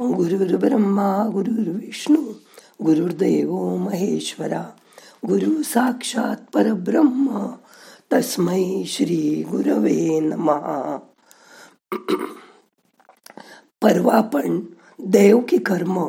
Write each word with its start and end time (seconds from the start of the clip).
गुरुर्ब्रह्मा 0.00 1.08
गुरुर्विष्णू 1.32 2.22
गुरुर्देव 2.84 3.50
महेश्वरा 3.78 4.62
गुरु 5.26 5.62
साक्षात 5.62 6.36
परब्रह्म 6.54 7.46
तस्मै 8.12 8.64
श्री 8.86 9.42
गुरवे 9.50 10.18
नमहा 10.20 10.96
परवा 13.82 14.14
आपण 14.14 14.58
देव 14.98 15.40
की 15.40 15.58
कर्म 15.58 16.00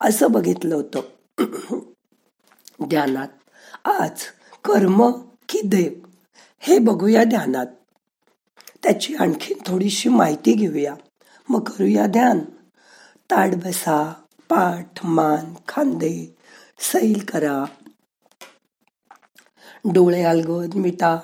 असं 0.00 0.32
बघितलं 0.32 0.74
होतं 0.74 1.80
ध्यानात 2.88 3.88
आज 3.88 4.22
कर्म 4.64 5.10
की 5.48 5.60
देव 5.64 5.92
हे 6.62 6.78
बघूया 6.78 7.24
ध्यानात 7.24 7.66
त्याची 8.82 9.14
आणखी 9.14 9.54
थोडीशी 9.66 10.08
माहिती 10.08 10.52
घेऊया 10.52 10.94
मग 11.48 11.68
करूया 11.68 12.06
ध्यान 12.06 12.40
ताड 13.30 13.54
बसा 13.54 14.12
पाठ 14.48 15.04
मान 15.04 15.54
खांदे 15.68 16.36
सैल 16.78 17.24
करा. 17.32 17.64
डोळे 19.84 20.22
अलगद 20.22 20.74
मिटा 20.74 21.18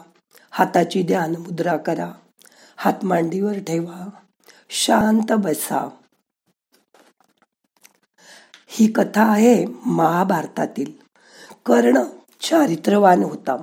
हाताची 0.51 1.02
ध्यान 1.02 1.30
मुद्रा 1.30 1.77
करा. 1.77 2.12
हात 2.77 3.05
मांडीवर 3.05 3.52
ठेवा 3.52 4.11
शांत 4.70 5.33
बसा. 5.33 5.88
ही 8.66 8.92
कथा 8.92 9.23
आहे 9.23 9.64
महाभारतातील. 9.86 10.92
कर्ण 11.66 12.02
चारित्रवान 12.41 13.23
होता 13.23 13.56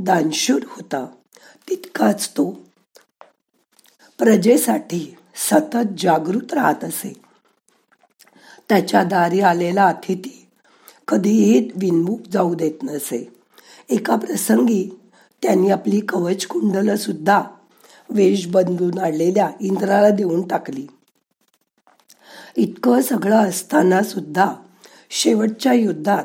दानशूर 0.00 0.62
होता. 0.68 1.06
तितकाच 1.68 2.30
तो 2.30 2.50
प्रजेसाठी 4.18 5.16
सतत 5.34 5.94
जागृत 5.98 6.54
राहत 6.54 6.84
असे. 6.84 7.21
त्याच्या 8.68 9.04
दारी 9.04 9.40
आलेला 9.40 9.86
अतिथी 9.86 10.48
कधीही 11.08 11.70
विनमुख 11.76 12.18
जाऊ 12.32 12.54
देत 12.54 12.82
नसे. 12.82 13.32
एका 13.88 14.16
प्रसंगी 14.16 14.98
त्यांनी 15.42 15.70
आपली 15.70 16.00
कवच 16.00 16.46
कुंडल 16.46 16.94
सुद्धा 16.94 17.42
वेश 18.10 18.46
बंधून 18.46 18.98
आणलेल्या 18.98 19.50
इंद्राला 19.60 20.10
देऊन 20.10 20.48
टाकली. 20.48 20.86
इतकं 22.56 23.02
सगळं 23.02 23.48
असताना 23.48 24.02
सुद्धा 24.02 24.52
शेवटच्या 25.10 25.72
युद्धात 25.72 26.24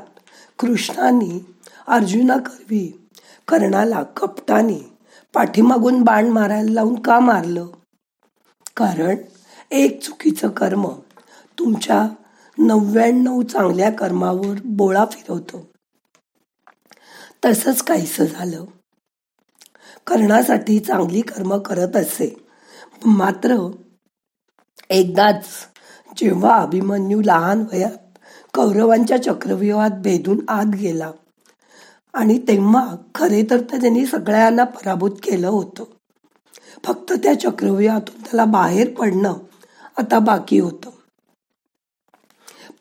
कृष्णाने 0.59 1.45
अर्जुनाकरवी 1.87 3.09
कर्णाला 3.47 4.03
कपटाने 4.03 4.97
पाठीमागून 5.33 6.03
बाण 6.03 6.27
मारायला 6.27 6.71
लावून 6.71 7.01
का 7.01 7.19
मारलं? 7.19 7.67
कारण 8.77 9.15
एक 9.71 10.03
चुकीचं 10.03 10.47
कर्म 10.49 10.87
तुमच्या 11.59 12.07
नव्याण्णव 12.57 13.41
चांगल्या 13.41 13.91
कर्मावर 13.91 14.55
बोळा 14.65 15.05
फिरवतो. 15.11 15.67
तसंच 17.45 17.81
काहीस 17.81 18.21
झालं. 18.21 18.65
करण्यासाठी 20.07 20.79
चांगली 20.79 21.21
कर्म 21.21 21.57
करत 21.57 21.95
असे. 21.95 22.47
मात्र 23.05 23.71
एकदाच 24.89 25.45
जेव्हा 26.17 26.55
अभिमन्यू 26.55 27.21
लहान 27.21 27.63
वयात 27.73 28.17
कौरवांच्या 28.53 29.23
चक्रव्यूहात 29.23 29.89
भेदून 29.89 30.45
आत 30.47 30.65
गेला 30.65 31.11
आणि 32.13 32.39
तेव्हा 32.47 32.95
खरे 33.15 33.43
तर 33.49 33.59
त्यांनी 33.59 34.05
सगळ्यांना 34.05 34.63
पराभूत 34.63 35.11
केलं 35.11 35.47
होतं. 35.47 35.83
फक्त 36.83 37.13
त्या 37.23 37.39
चक्रव्यूहातून 37.39 38.21
त्याला 38.21 38.45
बाहेर 38.45 38.93
पडणं 38.93 39.33
आता 39.97 40.19
बाकी 40.19 40.59
होतं. 40.59 40.89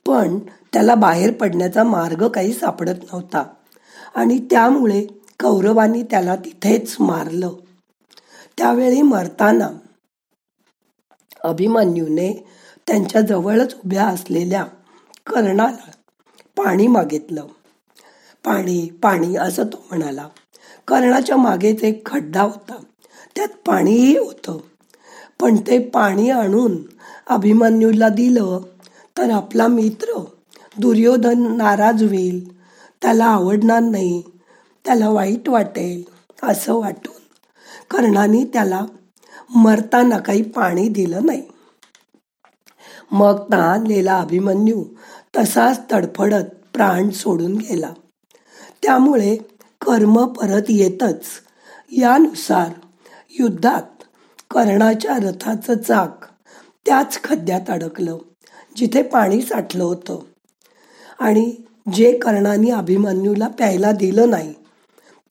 पण 0.07 0.39
त्याला 0.73 0.95
बाहेर 0.95 1.33
पडण्याचा 1.33 1.85
मार्ग 1.85 2.29
काही 2.29 2.53
सापडत 2.53 2.95
नव्हता. 3.03 3.45
आणि 4.15 4.39
त्यामुळे 4.51 5.07
कौरवांनी 5.41 6.03
त्याला 6.03 6.37
तिथेच 6.37 6.97
मारलं. 7.01 7.53
त्यावेळी 8.59 9.03
मरताना 9.03 9.71
अभिमन्यूने 11.45 12.47
त्यांच्या 12.87 13.21
जवळच 13.21 13.75
उभ्या 13.75 14.07
असलेल्या 14.07 14.65
कर्णाला 15.27 15.71
पाणी 16.57 16.87
मागितलं. 16.87 17.47
पाणी 18.45 18.91
पाणी 19.03 19.37
असं 19.37 19.67
तो 19.67 19.85
म्हणाला. 19.91 20.29
कर्णाच्या 20.89 21.37
मागेच 21.37 21.83
एक 21.83 22.07
खड्डा 22.07 22.43
होता. 22.43 22.83
त्यात 23.37 23.49
पाणीही 23.67 24.19
होतं. 24.19 24.59
पण 25.41 25.57
ते 25.57 25.79
पाणी 25.79 26.31
आणून 26.31 26.77
अभिमन्यूला 27.27 28.09
दिलं 28.09 28.61
तर 29.19 29.31
आपला 29.31 29.67
मित्र 29.67 30.25
दुर्योधन 30.79 31.57
नाराज 31.57 32.03
होईल. 32.03 32.61
त्याला 33.03 33.25
आवडणार 33.25 33.81
नाही. 33.81 34.23
त्याला 34.85 35.09
वाईट 35.09 35.49
वाटेल 35.49 36.03
असं 36.43 36.75
वाटून 36.75 37.15
कर्णाने 37.91 38.45
त्याला 38.45 38.85
मरताना 39.55 40.19
काही 40.19 40.43
पाणी 40.43 40.89
दिलं 40.89 41.27
नाही. 41.27 41.43
मग 43.11 43.43
ताणलेला 43.53 44.19
अभिमन्यू 44.19 44.85
तसाच 45.37 45.81
तडफडत 45.93 46.45
प्राण 46.75 47.11
सोडून 47.11 47.57
गेला. 47.57 47.93
त्यामुळे 48.83 49.37
कर्म 49.87 50.27
परत 50.27 50.63
येतच. 50.69 51.25
यानुसार 51.91 52.71
युद्धात 53.39 54.03
कर्णाच्या 54.51 55.17
रथाचं 55.17 55.79
चाक 55.79 56.25
त्याच 56.87 57.21
खड्ड्यात 57.25 57.71
अडकलं. 57.71 58.19
जिथे 58.77 59.03
पाणी 59.03 59.43
साठलं 59.43 59.85
होतं. 59.85 60.19
आणि 61.19 61.57
जे 61.93 62.19
कर्णाने 62.19 62.71
अभिमन्यूला 62.71 63.49
प्यायला 63.49 63.93
दिलं 63.93 64.31
नाही 64.31 64.55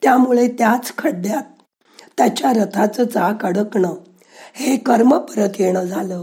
त्यामुळे 0.02 0.48
त्याच 0.48 0.92
खड्ड्यात 0.98 1.42
त्याच्या 2.18 2.52
रथाचं 2.52 3.06
चाक 3.06 3.46
अडकणं 3.46 3.94
हे 4.54 4.76
कर्म 4.76 5.18
परत 5.18 5.48
येणं 5.58 5.84
झालं. 5.84 6.22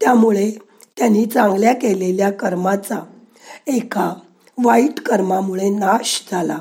त्यामुळे 0.00 0.50
त्यांनी 0.98 1.26
चांगल्या 1.26 1.74
केलेल्या 1.74 2.30
कर्माचा 2.30 3.04
एका 3.66 4.14
वाईट 4.64 5.00
कर्मामुळे 5.00 5.70
नाश 5.70 6.28
झाला. 6.32 6.58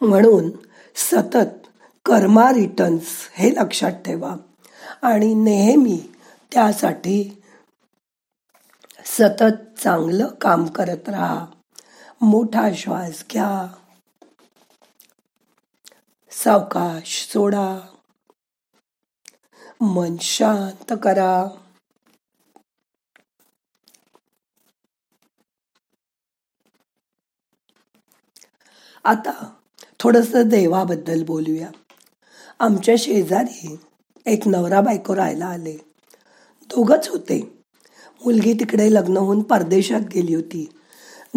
म्हणून 0.00 0.50
सतत 0.96 1.66
कर्मा 2.04 2.52
रिटर्न्स 2.52 3.04
हे 3.34 3.50
लक्षात 3.50 3.92
ठेवा 3.92 4.36
आणि 5.02 5.34
नेहमी 5.34 6.12
त्यासाठी 6.52 7.35
सतत 9.18 9.80
चांगलं 9.80 10.28
काम 10.28 10.66
करत 10.66 11.08
राहा. 11.08 11.46
मोठा 12.20 12.68
श्वास 12.74 13.24
घ्या. 13.32 13.74
सावकाश 16.30 17.28
सोडा. 17.32 17.80
मन 19.80 20.16
शांत 20.20 20.94
करा. 21.02 21.44
आता 29.04 29.54
थोडस 30.00 30.32
देवाबद्दल 30.34 31.24
बोलूया. 31.24 31.70
आमच्या 32.60 32.94
शेजारी 32.98 33.76
एक 34.26 34.48
नवरा 34.48 34.80
बायको 34.80 35.16
राहायला 35.16 35.46
आले. 35.46 35.76
दोघच 36.62 37.08
होते. 37.08 37.55
मुलगी 38.24 38.52
तिकडे 38.52 38.94
लग्न 38.94 39.16
होऊन 39.16 39.42
परदेशात 39.42 40.00
गेली 40.00 40.34
होती. 40.34 40.68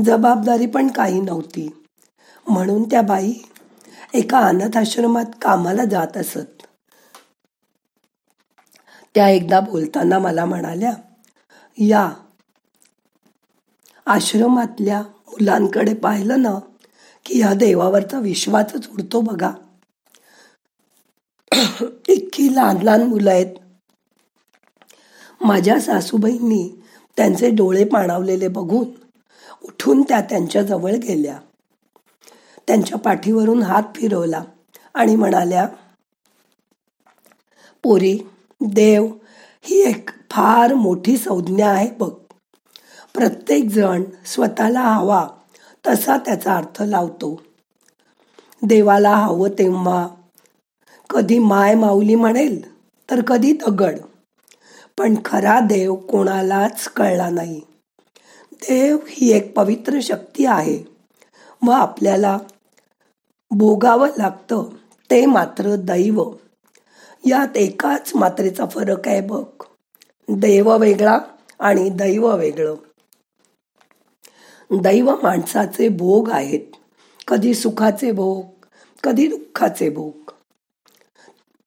जबाबदारी 0.05 0.65
पण 0.65 0.87
काही 0.87 1.21
नव्हती. 1.21 1.69
म्हणून 2.47 2.83
त्या 2.83 3.01
बाई 3.01 3.33
एका 4.13 4.39
अनाथ 4.39 4.77
आश्रमात 4.77 5.25
कामाला 5.41 5.85
जात 5.85 6.17
असत. 6.17 6.63
त्या 9.15 9.29
एकदा 9.29 9.59
बोलताना 9.59 10.19
मला 10.19 10.45
म्हणाल्या 10.45 10.93
या 11.77 12.09
आश्रमातल्या 14.07 15.01
मुलांकडे 15.01 15.93
पाहिलं 15.93 16.41
ना 16.41 16.59
की 17.25 17.39
या 17.39 17.53
देवावरचा 17.53 18.19
विश्वासच 18.19 18.89
उडतो 18.89 19.21
बघा. 19.21 19.51
इतकी 22.09 22.55
लहान 22.55 22.77
लहान 22.81 23.03
मुलं 23.03 23.31
आहेत. 23.31 23.55
माझ्या 25.41 25.79
सासूबाईंनी 25.81 26.81
त्यांचे 27.17 27.49
डोळे 27.49 27.85
पाणावलेले 27.85 28.47
बघून 28.47 28.85
उठून 29.63 30.01
त्या 30.01 30.21
त्यांच्याजवळ 30.21 30.91
गेल्या. 30.91 31.39
त्यांच्या 32.67 32.97
पाठीवरून 32.97 33.63
हात 33.63 33.83
फिरवला 33.95 34.43
आणि 34.93 35.15
म्हणाल्या 35.15 35.67
पोरी 37.83 38.19
देव 38.61 39.07
ही 39.61 39.81
एक 39.81 40.09
फार 40.31 40.73
मोठी 40.73 41.17
संज्ञा 41.17 41.69
आहे 41.69 41.91
बघ. 41.99 42.11
प्रत्येक 43.13 43.69
जण 43.69 44.03
स्वतःला 44.25 44.81
हवा 44.81 45.27
तसा 45.87 46.17
त्याचा 46.17 46.55
अर्थ 46.55 46.81
लावतो. 46.81 47.41
देवाला 48.63 49.15
हवं 49.15 49.49
तेव्हा 49.49 50.07
कधी 51.09 51.39
माय 51.39 51.75
माऊली 51.75 52.15
म्हणेल 52.15 52.79
तर 53.11 53.21
कधी 53.21 53.53
दगड. 53.53 53.99
पण 54.99 55.15
खरा 55.25 55.59
देव 55.59 55.95
कोणालाच 55.95 56.87
कळला 56.87 57.29
नाही. 57.29 57.61
देव 58.53 58.97
ही 59.07 59.31
एक 59.31 59.55
पवित्र 59.55 59.99
शक्ती 60.01 60.45
आहे. 60.45 60.83
व 61.65 61.71
आपल्याला 61.71 62.37
भोगावं 63.51 64.07
लागतं 64.17 64.69
ते 65.11 65.25
मात्र 65.25 65.75
दैव. 65.75 66.31
यात 67.25 67.57
एकाच 67.57 68.11
मात्रेचा 68.15 68.65
फरक 68.65 69.07
आहे 69.07 69.21
बघ. 69.21 69.45
देव 70.29 70.77
वेगळा 70.77 71.17
आणि 71.59 71.89
दैव 71.89 72.35
वेगळं. 72.35 72.75
दैव 74.71 75.15
माणसाचे 75.23 75.89
भोग 75.89 76.29
आहेत. 76.29 76.75
कधी 77.27 77.53
सुखाचे 77.53 78.11
भोग 78.11 78.65
कधी 79.03 79.27
दुःखाचे 79.27 79.89
भोग. 79.89 80.31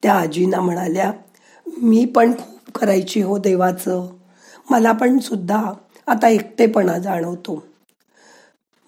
त्या 0.03 0.13
आजीना 0.13 0.61
म्हणाल्या 0.61 1.13
मी 1.77 2.05
पण 2.05 2.31
खूप 2.31 2.52
करायची 2.83 3.21
हो 3.21 3.37
देवाचं. 3.37 4.07
मला 4.69 4.91
पण 4.91 5.19
सुद्धा 5.19 5.73
आता 6.07 6.27
एकटेपणा 6.27 6.97
जाणवतो. 6.97 7.63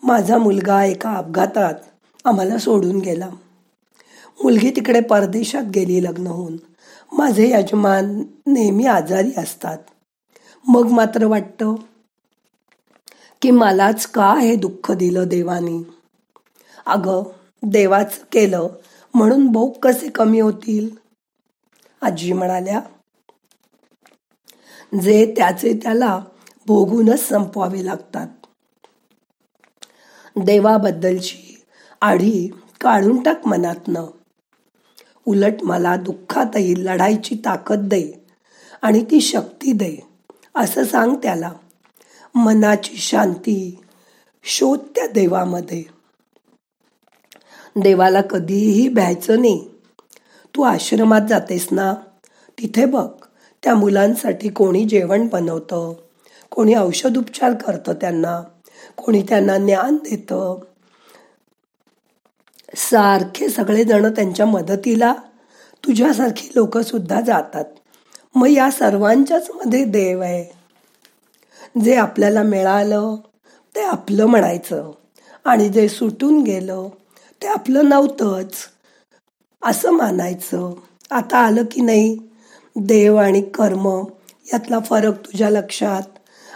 माझा 0.04 0.38
मुलगा 0.38 0.84
एका 0.84 1.14
अपघातात 1.14 1.74
आम्हाला 2.26 2.58
सोडून 2.58 3.00
गेला. 3.00 3.30
मुलगी 4.44 4.70
तिकडे 4.70 5.02
परदेशात 5.02 5.64
गेली 5.64 6.04
लग्न 6.04 6.28
होऊन. 6.28 6.58
माझे 7.14 7.52
यजमान 7.52 8.24
नेहमी 8.48 8.86
आजारी 8.86 9.32
असतात. 9.38 9.78
मग 10.68 10.86
मात्र 10.88 11.26
वाटतं 11.26 11.76
की 13.42 13.52
मलाच 13.52 14.06
का 14.06 14.34
हे 14.40 14.56
दुःख 14.56 14.92
दिलं 14.92 15.28
देवानी? 15.28 15.84
अगं 16.86 17.24
देवाच 17.64 18.20
केलं 18.32 18.68
म्हणून 19.14 19.48
भोग 19.48 19.72
कसे 19.84 20.10
कमी 20.10 20.40
होतील? 20.40 20.90
आजी 22.02 22.34
म्हणाल्या 22.34 22.82
जे 24.94 25.34
त्याचे 25.38 25.80
त्याला 25.84 26.20
भोगूनच 26.68 27.28
संपवावे 27.28 27.86
लागतात. 27.86 28.28
देवाबद्दलची 30.36 31.64
आढी 32.02 32.50
काढून 32.82 33.24
टाक 33.24 33.48
मनातनं. 33.48 34.06
उलट 35.26 35.54
मला 35.64 35.96
दुःखातही 35.96 36.86
लढायची 36.86 37.36
ताकद 37.46 37.80
दे 37.80 38.26
आणि 38.82 39.04
ती 39.04 39.22
शक्ती 39.22 39.72
दे 39.72 40.08
असं 40.56 40.84
सांग 40.84 41.16
त्याला. 41.16 41.52
मनाची 42.36 42.96
शांती 42.96 43.84
शोध 44.44 44.80
त्या 44.80 45.08
देवामध्ये. 45.08 45.84
देवाला 47.76 48.22
कधीही 48.22 48.90
भ्यायचं 48.90 49.42
नाही. 49.42 49.70
तू 50.56 50.62
आश्रमात 50.62 51.22
जातेस 51.30 51.68
ना? 51.72 51.94
तिथे 52.60 52.86
बघ. 52.86 53.25
त्या 53.66 53.76
मुलांसाठी 53.76 54.50
कोणी 54.50 54.86
जेवण 54.86 55.28
बनवतं 55.28 55.94
कोणी 56.52 56.76
औषध 56.76 57.18
उपचार 57.18 57.54
करतं 57.54 57.94
त्यांना 57.94 58.42
कोणी 58.98 59.22
त्यांना 59.22 59.58
ज्ञान 59.58 59.96
देतं. 59.96 60.60
सारखे 62.76 63.50
सगळेजण 63.50 64.14
त्यांच्या 64.14 64.46
मदतीला 64.46 65.14
तुझ्यासारखी 65.84 66.50
लोक 66.56 66.78
सुद्धा 66.78 67.22
जातात. 67.22 67.66
मग 68.36 68.48
या 68.48 68.72
सर्वांच्याच 68.72 69.52
मध्ये 69.56 69.86
देव 69.86 70.22
आहे. 70.22 70.66
जे 71.84 71.96
आपल्याला 71.96 72.44
मिळालं 72.44 73.16
ते 73.76 73.82
आपलं 73.82 74.26
म्हणायचं. 74.26 74.92
आणि 75.46 75.70
जे 75.70 75.90
सुटून 75.90 76.42
गेलं 76.44 76.88
ते 77.42 77.48
आपलं 77.48 77.90
नव्हतंच. 77.90 78.54
असं 79.64 79.92
मानायचं. 79.92 80.74
आता 81.12 81.38
आलं 81.38 81.64
की 81.72 81.82
नाही? 81.82 82.18
देव 82.76 83.16
आणि 83.16 83.42
कर्म 83.42 84.04
यातला 84.54 84.80
फरक 84.80 85.26
तुझ्या 85.26 85.50
लक्षात. 85.50 86.02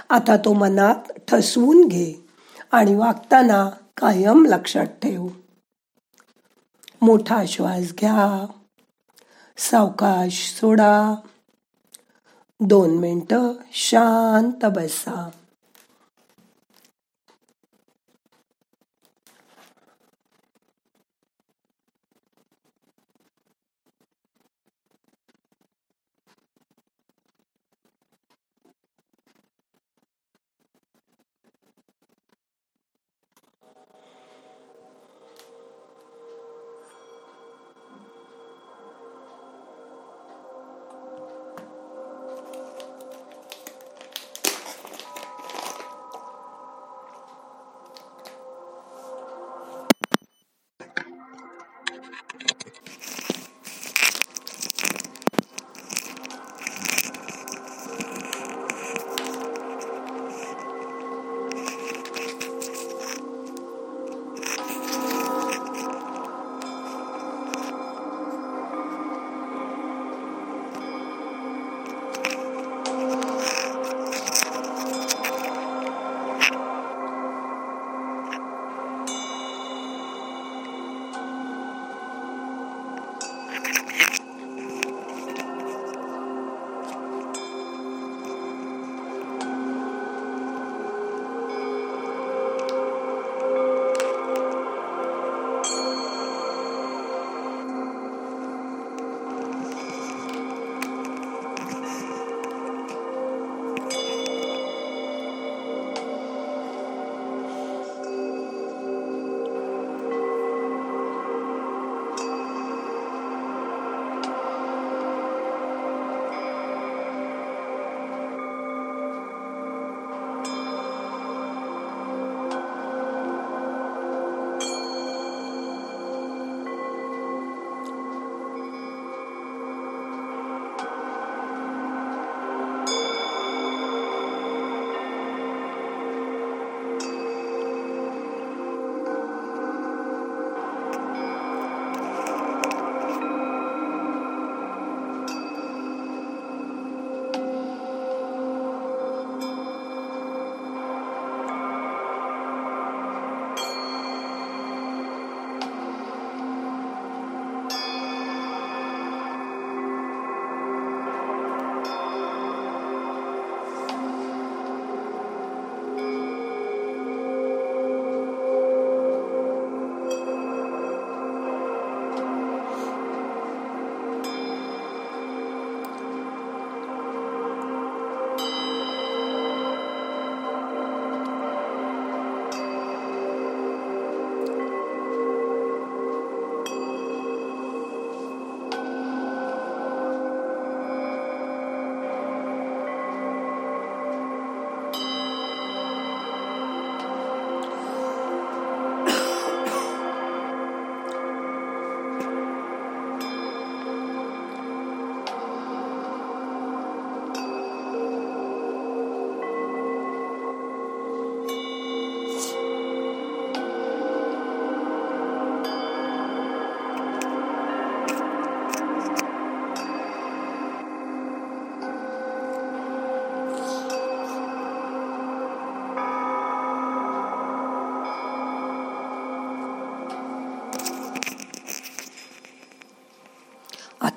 आता 0.10 0.38
तो 0.38 0.54
मनात 0.54 0.96
ठसवून 1.28 1.88
घे 1.88 2.26
आणि 2.72 2.96
वागताना 2.96 3.70
कायम 3.98 4.46
लक्षात 4.46 4.86
ठेव. 4.86 5.28
मोठा 7.02 7.46
श्वास 7.48 7.94
घ्या. 8.00 8.46
सावकाश 9.58 10.58
सोडा. 10.62 11.16
दोन 12.60 12.98
मिनटं 12.98 13.54
शांत 13.72 14.66
बसा. 14.66 15.30